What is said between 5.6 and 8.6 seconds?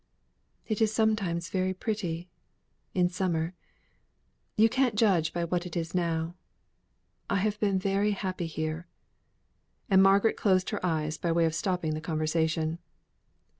it is now. I have been very happy